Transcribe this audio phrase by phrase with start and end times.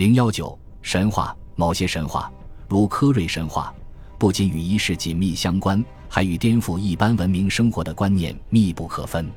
[0.00, 2.32] 零幺九神话，某些神话，
[2.70, 3.70] 如科瑞神话，
[4.16, 9.30] 不仅与仪式紧密相关，还与颠覆一般文明生活的观念密不可分。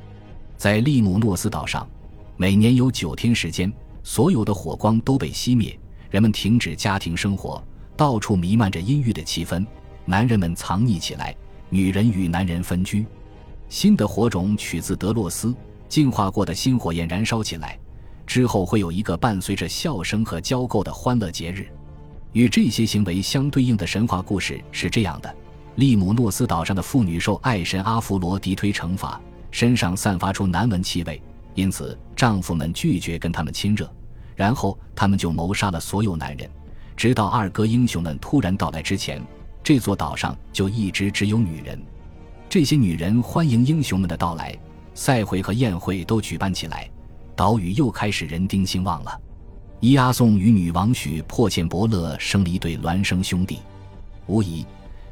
[0.55, 1.86] 在利姆诺斯岛上，
[2.38, 3.70] 每年有九天时间，
[4.04, 5.78] 所有的火光都被熄灭，
[6.10, 7.61] 人们停止家庭生活，
[7.98, 9.66] 到处弥漫着阴郁的气氛。
[10.05, 11.36] 男人们藏匿起来，
[11.70, 13.05] 女人与男人分居。
[13.68, 15.54] 新的火种取自德洛斯，
[15.89, 17.77] 进化过的新火焰燃烧起来。
[18.26, 21.68] 之后会有一个伴随着笑声和交媾的欢乐节日，
[22.32, 25.36] 与这些行为相对应的神话故事是这样的：
[25.76, 29.20] 利姆诺斯岛上的妇女受爱神阿芙罗狄忒惩罚，
[29.52, 31.22] 身上散发出难闻气味，
[31.54, 33.91] 因此丈夫们拒绝跟他们亲热，
[34.36, 36.50] 然后他们就谋杀了所有男人。
[36.95, 39.22] 直到二哥英雄们突然到来之前，
[39.64, 41.80] 这座岛上就一直只有女人。
[42.50, 44.58] 这些女人欢迎英雄们的到来，
[44.94, 46.90] 赛会和宴会都举办起来。
[47.36, 49.22] 岛屿又开始人丁兴旺了。
[49.80, 53.59] 伊阿宋与女王许破犍伯勒生了一对孪生兄弟。
[54.28, 54.66] 无疑，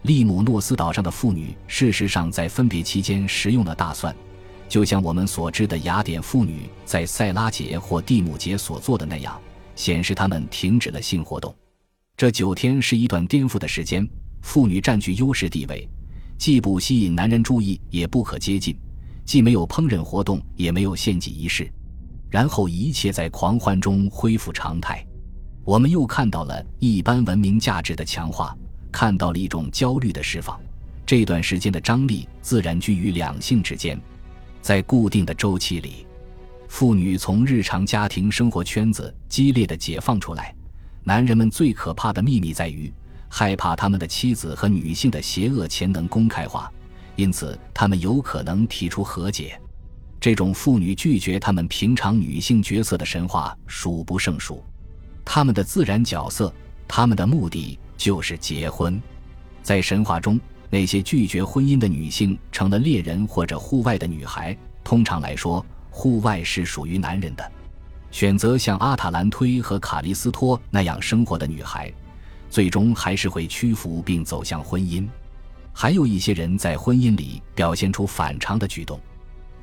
[0.04, 4.16] 利姆诺斯岛上的妇女事实上在分别期间食用了大蒜，
[4.70, 9.38] 就像我们所知的雅典妇女在塞拉节或蒂姆节所做的那样，
[9.76, 11.54] 显示她们停止了性活动。
[12.16, 14.08] 这九天是一段颠覆的时间，
[14.42, 15.86] 妇女占据优势地位，
[16.38, 18.74] 既不吸引男人注意，也不可接近；
[19.26, 21.70] 既没有烹饪活动，也没有献祭仪式。
[22.32, 25.06] 然后一切在狂欢中恢复常态，
[25.66, 28.58] 我们又看到了一般文明价值的强化，
[28.90, 30.60] 看到了一种焦虑的释放。
[31.06, 34.00] 这段时间的张力自然居于两性之间，
[34.62, 36.08] 在固定的周期里，
[36.70, 40.56] 妇女从日常家庭生活圈子激烈的解放出来。
[41.04, 42.94] 男人们最可怕的秘密在于
[43.28, 46.72] 害怕他们的妻子和女性的邪恶潜能公开化，
[47.18, 49.60] 因此他们有可能提出和解。
[50.22, 54.64] 这种妇女拒绝他们平常女性角色的神话数不胜数，
[55.26, 56.54] 他们的自然角色，
[56.88, 59.02] 他们的目的就是结婚。
[59.64, 64.56] 在神话中，那些拒绝婚姻的女性成了猎人或者户外的女孩。
[64.84, 67.52] 通常来说，户外是属于男人的。
[68.12, 71.92] 选择像阿塔兰忒和卡利斯托那样生活的女孩，
[72.48, 75.04] 最终还是会屈服并走向婚姻。
[75.74, 79.00] 还有一些人在婚姻里表现出反常的举动。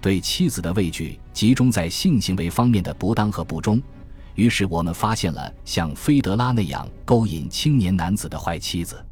[0.00, 3.82] 对妻子的畏惧集中在性行为方面的不当和不忠，
[4.34, 9.04] 于是我们发现了像菲德拉那样勾引青年男子的坏妻子。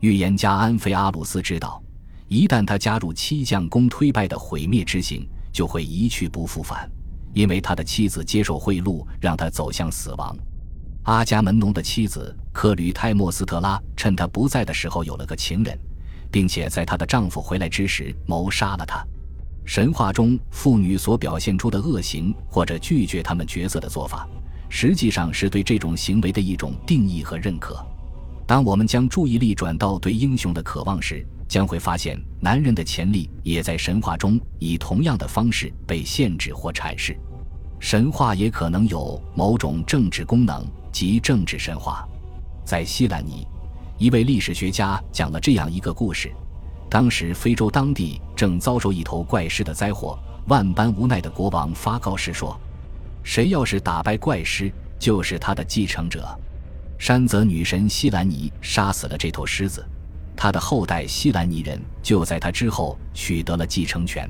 [0.00, 1.82] 预言家安菲阿鲁斯知道，
[2.28, 6.90] 一旦他加入七将攻推拜的毁灭之行，就会一去不复返，
[7.32, 10.36] 因为他的妻子接受贿赂，让他走向死亡。
[11.04, 15.78] 阿伽门农的妻子克吕泰莫斯特拉趁他不在的时候有了个情人，
[16.30, 19.06] 并且在她的丈夫回来之时谋杀了他。
[19.64, 24.28] 神话中妇女所表现出的恶行或者拒绝他们角色的做法，
[24.68, 27.84] 实际上是对这种行为的一种定义和认可。
[28.46, 37.16] 当我们将注意力转到对英雄的渴望时，将会发现男人的潜力也在神话中以同样的方式被限制或阐释。
[37.80, 42.06] 神话也可能有某种政治功能，即政治神话。
[42.66, 43.46] 在希兰尼，
[43.98, 46.30] 一位历史学家讲了这样一个故事。
[46.88, 50.18] 当时，非洲当地正遭受一头怪狮的灾祸。
[50.46, 52.54] 万般无奈的国王发告示说
[53.24, 56.28] ：“谁要是打败怪狮，就是他的继承者。”
[56.98, 59.84] 山泽女神西兰尼杀死了这头狮子，
[60.36, 64.28] 他的后代西兰尼人就在他之后取得了继承权。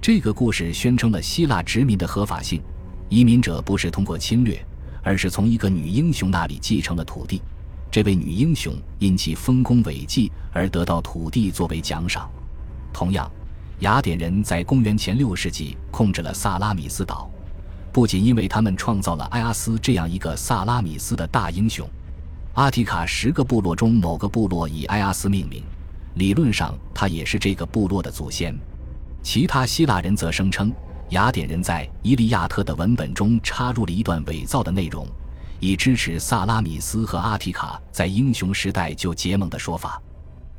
[0.00, 2.62] 这个故事宣称了希腊殖民的合法性。
[3.08, 4.62] 移民者不是通过侵略，
[5.02, 7.40] 而是从一个女英雄那里继承了土地。
[7.98, 12.30] 这位女英雄因其丰功伟绩而得到土地作为奖赏。
[12.92, 13.28] 同样，
[13.80, 17.28] 雅典人在公元前六世纪控制了萨拉米斯岛，
[17.92, 21.84] 不仅因为他们创造了埃阿斯这样一个萨拉米斯的大英雄。
[22.54, 25.64] 阿提卡十个部落中某个部落以埃阿斯命名，
[26.14, 28.56] 理论上他也是这个部落的祖先。
[29.24, 30.72] 其他希腊人则声称，
[31.08, 35.04] 雅典人在《伊利亚特》的文本中插入了一段伪造的内容。
[35.60, 40.00] 以支持萨拉米斯和阿提卡在英雄时代就结盟的说法。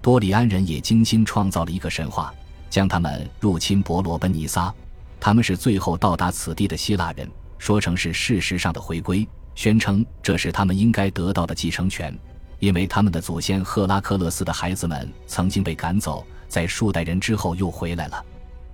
[0.02, 2.34] 多里安人也精心创造了一个神话，
[2.70, 4.74] 将他们入侵伯罗奔尼撒，
[5.20, 12.18] 他们是最后到达此地的希腊人，说成是事实上的回归，宣称这是他们应该得到的继承权，
[12.60, 18.26] 因为他们的祖先赫拉克勒斯的孩子们曾经被赶走，在数代人之后又回来了。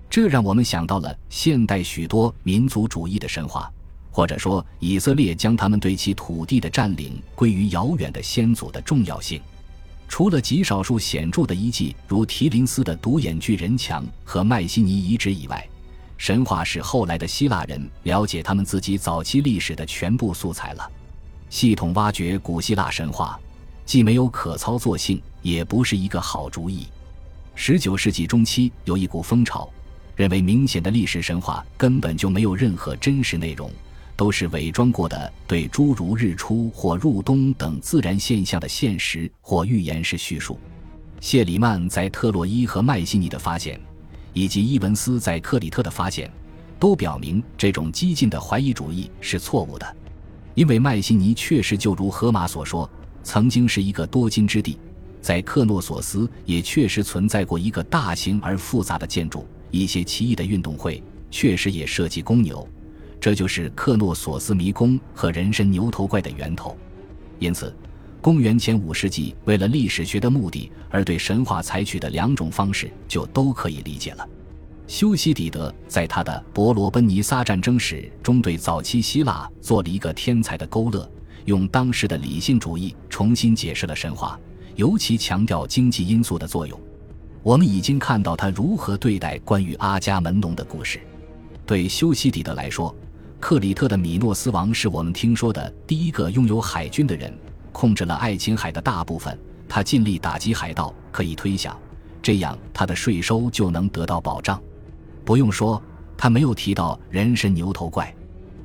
[0.07, 3.71] 这让我们想到了现代许多民族主义的神话。
[4.15, 9.41] 或者说，以色列将他们对其土地的占领归于遥远的先祖的重要性。
[10.07, 15.67] 除了极少数显著的遗迹，如提林斯的独眼巨人墙和迈锡尼遗址以外，
[16.17, 20.91] 神话是后来的希腊人了解他们自己早期历史的全部素材了。
[21.50, 23.38] 系统挖掘古希腊神话，
[23.85, 26.88] 既没有可操作性，也不是一个好主意。
[27.53, 29.69] 十九世纪中期有一股风潮，
[30.15, 33.69] 认为明显的历史神话根本就没有任何真实内容，
[34.15, 40.57] 都是伪装过的，对诸如日出或入冬等自然现象的现实或预言式叙述。
[41.19, 43.79] 谢里曼在特洛伊和迈锡尼的发现，
[44.33, 46.31] 以及伊文斯在克里特的发现，
[46.79, 49.95] 都表明这种激进的怀疑主义是错误的。
[50.53, 52.89] 因为迈锡尼确实就如荷马所说，
[53.23, 54.77] 曾经是一个多金之地，
[55.19, 61.01] 在克诺索斯也确实存在过一个大型而复杂的建筑，一些奇异的运动会
[61.31, 62.65] 确实也涉及公牛，
[63.19, 66.77] 这就是克诺索斯迷宫和人身牛头怪的源头。
[67.39, 67.75] 因此，
[68.21, 74.27] 公元前五世纪为了历史学的目的而对神话采取的两种方式就都可以理解了。
[74.88, 81.09] 修昔底德在他的《伯罗奔尼撒战争史》中，对早期希腊做了一个天才的勾勒，
[81.45, 84.39] 用当时的理性主义重新解释了神话，
[84.75, 86.79] 尤其强调经济因素的作用。
[87.41, 91.00] 我们已经看到他如何对待关于阿伽门农的故事。
[91.65, 92.95] 对修昔底德来说，
[93.47, 97.31] 克里特的米诺斯王是我们听说的第一个拥有海军的人，
[97.71, 99.39] 控制了爱琴海的大部分。
[99.69, 101.80] 他尽力打击海盗，可以推想，
[102.24, 104.59] 这样他的税收就能得到保障。
[105.24, 105.80] 不用说，
[106.18, 108.12] 他没有提到人参牛头怪。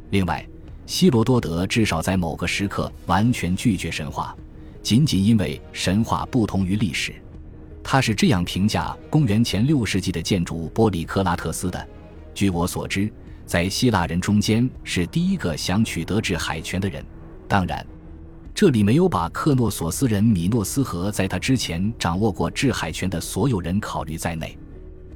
[0.08, 0.48] 另外，
[0.86, 4.34] 希罗多德至少在某个时刻完全拒绝神话，
[4.82, 7.14] 仅仅因为神话不同于历史。
[7.84, 11.86] 他是这样评价公元前六世纪的建筑波里克拉特斯的
[12.32, 13.12] ：“据我所知，
[13.50, 17.04] 在希腊人中间是第一个想取得制海权的人。
[17.48, 17.84] 当然，
[18.54, 24.56] 这里没有把克诺索斯人米诺斯和在他之前掌握过制海权的所有人考虑在内。”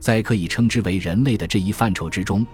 [0.00, 2.44] 在可以称之为人类的这一范畴之中，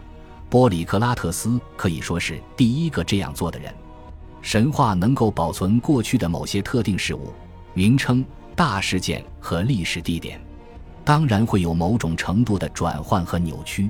[0.50, 3.74] 波里克拉特斯可以说是第一个这样做的人。
[4.42, 7.32] 神话能够保存过去的某些特定事物、
[7.72, 8.22] 名称、
[8.54, 10.38] 大事件和历史地点，
[11.06, 13.88] 当然会有某种程度的转换和扭曲。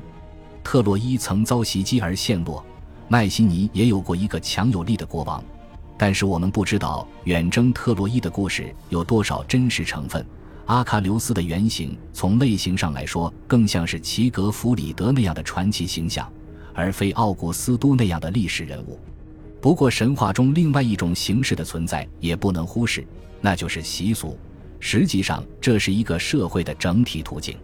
[0.62, 2.64] 特洛伊曾遭袭击而陷落，
[3.08, 5.42] 迈锡尼也有过一个强有力的国王，
[5.98, 10.24] 但是我们不知道远征特洛伊的故事有多少真实成分。
[10.66, 16.30] 阿喀琉斯的原型，从类型上来说，更像是齐格弗里德那样的传奇形象，
[16.72, 18.96] 而非奥古斯都那样的历史人物。
[19.60, 23.04] 不过，神话中另外一种形式的存在也不能忽视，
[23.40, 24.38] 那就是习俗。
[24.78, 27.56] 实际上，这是一个社会的整体途径。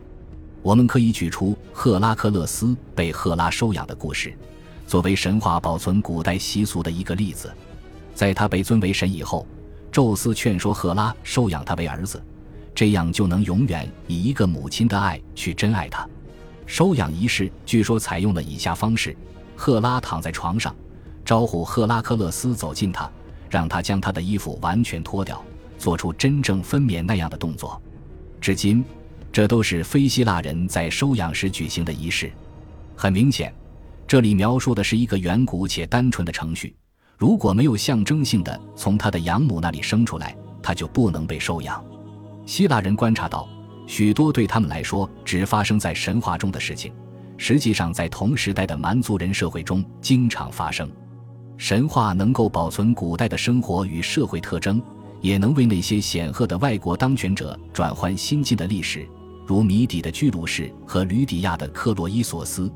[0.67, 4.37] 我们可以举出赫拉克勒斯被赫拉收养的故事，
[4.85, 7.55] 作为神话保存古代习俗的一个例子。
[8.17, 9.47] 在他被尊为神以后，
[9.93, 12.21] 宙斯劝说赫拉收养他为儿子。
[12.75, 16.05] 这样就能永远以一个母亲的爱去珍爱他。
[16.67, 19.17] 收养仪式据说采用了以下方式：
[19.55, 20.75] 赫拉躺在床上，
[21.25, 23.09] 招呼赫拉克勒斯走近他，
[23.49, 25.41] 让他将他的衣服完全脱掉，
[25.79, 27.81] 做出真正分娩那样的动作。
[28.41, 28.85] 至今，
[29.33, 32.33] 这都是非希腊人在收养时举行的仪式。
[32.97, 33.55] 很明显，
[34.07, 36.75] 这里描述的是一个远古且单纯的程序。
[37.19, 41.83] 如果没有象征性的从他的养母那里生出来，他就不能被收养。
[42.45, 43.49] 希腊人观察到，
[43.87, 46.93] 许多对他们来说只发生在神话中的事情，
[47.37, 50.91] 实际上在同时代的蛮族人社会中经常发生。
[51.57, 54.83] 神话能够保存古代的生活与社会特征，
[55.23, 59.09] 也能为那些显赫的外国当权者转换新晋的历史，
[59.47, 62.71] 如米底的居鲁士和吕底亚的克洛伊索斯，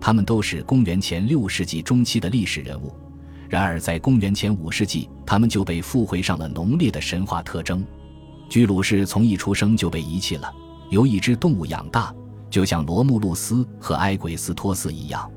[0.00, 2.94] 他们都是公元前六世纪中期的历史人物。
[3.48, 7.84] 然而，在公元前五世纪，他们就被附会上了浓烈的神话特征。
[8.48, 10.50] 居鲁士从一出生就被遗弃了，
[10.90, 12.14] 由一只动物养大，
[12.48, 15.28] 就像罗慕路斯和埃鬼斯托斯一样。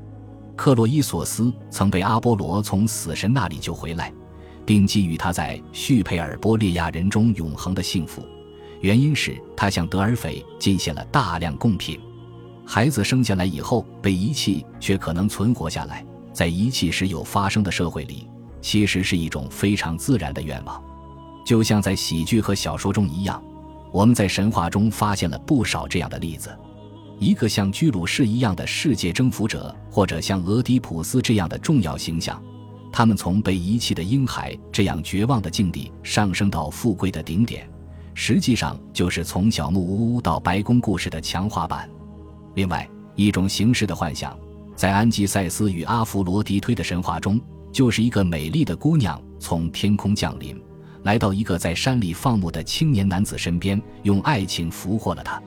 [0.54, 4.12] 克洛伊索斯曾被阿波罗从死神那里救回来，
[4.64, 8.22] 并给予他在叙佩尔波利亚人中永恒的幸福，
[8.80, 12.00] 原因是他向德尔斐进献了大量贡品。
[12.64, 18.28] 孩子生下来以后被遗弃，却可能存活下来，在遗弃时有发生的社会里，
[18.60, 20.82] 其实是一种非常自然的愿望。
[21.44, 23.40] 就像在喜剧和小说中一样，
[23.92, 26.50] 我们在神话中发现了不少这样的例子：
[27.20, 32.42] 一个像居鲁士一样的世界征服者，或者像俄狄浦斯这样的重要形象，
[32.92, 37.70] 他们从被遗弃的婴孩这样绝望的境地上升到富贵的顶点，
[38.18, 41.88] 实际上就是从小木屋到白宫故事的强化版。
[42.54, 44.36] 另外一种形式的幻想，
[44.74, 47.38] 在安吉赛斯与阿弗罗狄忒的神话中，
[47.70, 50.58] 就是一个美丽的姑娘从天空降临。
[51.02, 55.40] 来到一个在山里放牧的青年男子身边，用爱情俘获了他。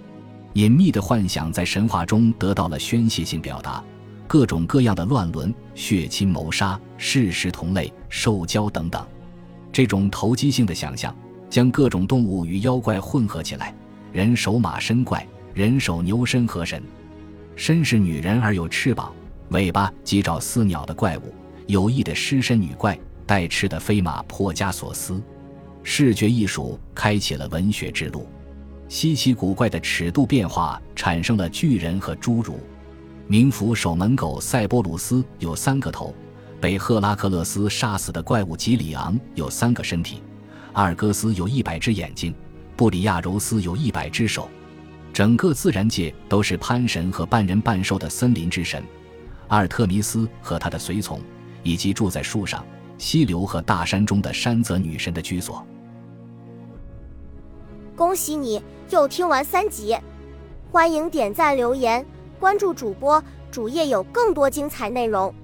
[0.54, 3.84] 隐秘的幻想在神话中得到了宣泄性表达，
[4.28, 9.04] 各种各样的乱伦、血亲谋杀、事实同类、受教等等。
[9.72, 11.14] 这种投机性的想象，
[11.50, 13.74] 将各种动物与妖怪混合起来：
[14.12, 16.82] 人首马身怪，人首牛身河神。
[17.56, 19.14] 身是女人而有翅膀、
[19.50, 21.34] 尾巴及爪似鸟的怪物，
[21.68, 25.22] 有意的狮身女怪，带翅的飞马颇加所思。
[25.84, 28.28] 视觉艺术开启了文学之路，
[28.88, 32.60] 稀奇古怪的尺度变化产生了巨人和侏儒。
[33.28, 36.14] 冥府守门狗塞波鲁斯有三个头。
[36.62, 40.22] 被赫拉克勒斯杀死的怪物吉里昂有三个身体，
[40.80, 42.34] 阿尔戈斯有一百只眼睛，
[42.78, 44.48] 布里亚柔斯有一百只手。
[45.12, 48.82] 整个自然界都是潘神和半人半兽的森林之神，
[49.50, 51.20] 阿尔特弥斯和他的随从，
[51.64, 52.66] 以及住在树上、
[52.98, 55.68] 溪流和大山中的山泽女神的居所。
[57.94, 59.98] 恭喜你又听完三集，
[60.72, 62.06] 欢迎点赞、留言、
[62.40, 63.22] 关注主播，
[63.52, 65.36] 主页有更多精彩内容。